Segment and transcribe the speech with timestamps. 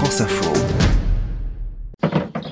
[0.00, 0.52] France Info.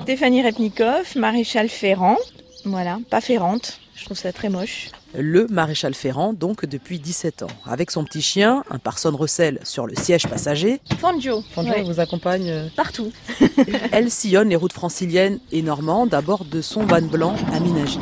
[0.03, 2.17] Stéphanie Repnikov, maréchal Ferrand.
[2.65, 3.79] Voilà, pas Ferrante.
[3.95, 4.89] Je trouve ça très moche.
[5.17, 7.47] Le maréchal Ferrand, donc depuis 17 ans.
[7.65, 11.43] Avec son petit chien, un Parson Russell sur le siège passager, Fangio.
[11.51, 11.83] Fangio Ouais.
[11.83, 12.49] vous accompagne.
[12.49, 13.11] euh, Partout.
[13.91, 17.99] Elle sillonne les routes franciliennes et normandes à bord de son van blanc aménagé.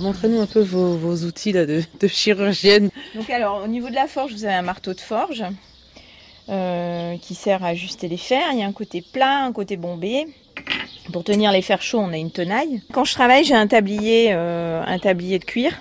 [0.00, 2.90] Montrez-nous un peu vos, vos outils là, de, de chirurgienne.
[3.14, 5.44] Donc alors, au niveau de la forge, vous avez un marteau de forge
[6.50, 6.87] euh,
[7.28, 8.46] qui sert à ajuster les fers.
[8.54, 10.26] Il y a un côté plat, un côté bombé.
[11.12, 12.80] Pour tenir les fers chauds, on a une tenaille.
[12.90, 15.78] Quand je travaille, j'ai un tablier, euh, un tablier de cuir,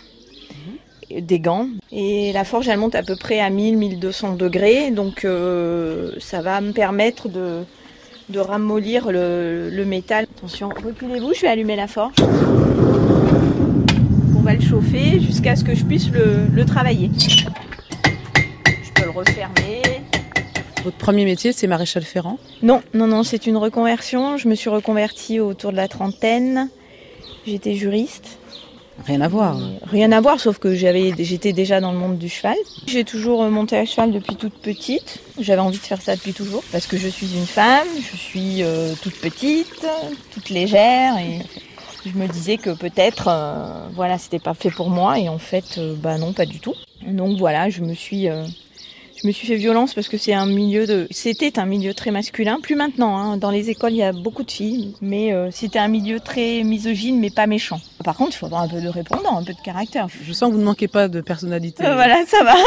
[1.10, 1.70] et des gants.
[1.90, 4.92] Et la forge, elle monte à peu près à 1000-1200 degrés.
[4.92, 7.64] Donc ça ça va me permettre de,
[8.28, 10.28] de ramollir le, le métal.
[10.38, 12.16] Attention, reculez-vous, je vais allumer la forge.
[14.36, 17.10] On va le chauffer jusqu'à ce que je puisse le, le travailler.
[17.18, 19.97] Je peux le refermer.
[20.88, 22.40] Votre premier métier, c'est maréchal Ferrand.
[22.62, 24.38] Non, non, non, c'est une reconversion.
[24.38, 26.70] Je me suis reconvertie autour de la trentaine.
[27.46, 28.40] J'étais juriste.
[29.06, 29.60] Rien à voir.
[29.84, 32.56] Rien à voir, sauf que j'avais, j'étais déjà dans le monde du cheval.
[32.86, 35.20] J'ai toujours monté à cheval depuis toute petite.
[35.38, 38.64] J'avais envie de faire ça depuis toujours parce que je suis une femme, je suis
[38.64, 39.86] euh, toute petite,
[40.34, 41.42] toute légère et
[42.06, 45.78] je me disais que peut-être, euh, voilà, c'était pas fait pour moi et en fait,
[45.80, 46.76] euh, bah non, pas du tout.
[47.06, 48.46] Donc voilà, je me suis, euh,
[49.22, 52.12] je me suis fait violence parce que c'est un milieu de, c'était un milieu très
[52.12, 52.60] masculin.
[52.62, 53.38] Plus maintenant, hein.
[53.38, 56.62] dans les écoles il y a beaucoup de filles, mais euh, c'était un milieu très
[56.64, 57.82] misogyne mais pas méchant.
[58.04, 60.08] Par contre, il faudra un peu de répondant, un peu de caractère.
[60.24, 61.84] Je sens que vous ne manquez pas de personnalité.
[61.84, 62.56] Euh, voilà, ça va.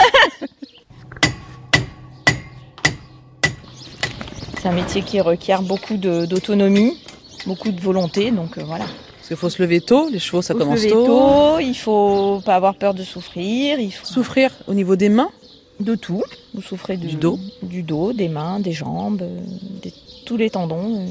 [4.60, 6.98] C'est un métier qui requiert beaucoup d'autonomie,
[7.46, 8.84] beaucoup de volonté, donc euh, voilà.
[8.84, 11.06] Parce qu'il faut se lever tôt, les chevaux ça Il faut se commence lever tôt.
[11.06, 15.30] tôt, il faut pas avoir peur de souffrir, il faut Souffrir au niveau des mains.
[15.80, 16.22] De tout.
[16.54, 17.38] Vous souffrez de- Du dos.
[17.62, 19.40] du dos, des mains, des jambes, euh,
[19.82, 19.92] des-
[20.26, 21.06] tous les tendons, euh,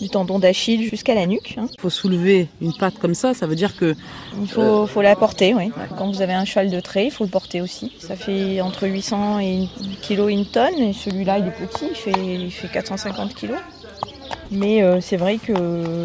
[0.00, 1.56] du tendon d'Achille jusqu'à la nuque.
[1.58, 1.66] hein.
[1.76, 3.94] Il faut soulever une patte comme ça, ça veut dire que
[4.40, 5.70] Il faut, faut la porter, oui.
[5.98, 7.92] Quand vous avez un cheval de trait, il faut le porter aussi.
[7.98, 9.68] Ça fait entre 800 et une,
[10.00, 10.78] kg et une tonne.
[10.78, 13.50] Et celui-là, il est petit, il fait, il fait 450 kg.
[14.50, 15.52] Mais euh, c'est vrai que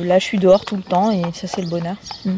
[0.03, 1.95] là, je suis dehors tout le temps et ça, c'est le bonheur.
[2.25, 2.31] Mm.